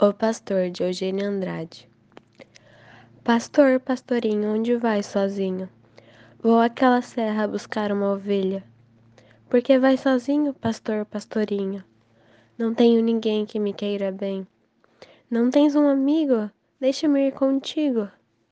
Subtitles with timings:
[0.00, 1.88] O Pastor de Eugênio Andrade.
[3.22, 5.68] Pastor, pastorinho, onde vai sozinho?
[6.40, 8.64] Vou àquela serra buscar uma ovelha.
[9.50, 11.84] Por que vai sozinho, pastor, pastorinho?
[12.58, 14.46] Não tenho ninguém que me queira bem.
[15.30, 16.50] Não tens um amigo?
[16.80, 18.08] Deixa-me ir contigo.